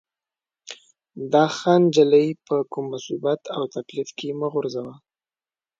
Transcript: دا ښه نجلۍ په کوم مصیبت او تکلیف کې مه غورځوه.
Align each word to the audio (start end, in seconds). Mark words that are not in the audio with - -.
دا 1.33 1.45
ښه 1.57 1.73
نجلۍ 1.83 2.27
په 2.45 2.55
کوم 2.71 2.85
مصیبت 2.93 3.41
او 3.55 3.61
تکلیف 3.75 4.09
کې 4.17 4.27
مه 4.39 4.47
غورځوه. 4.53 4.93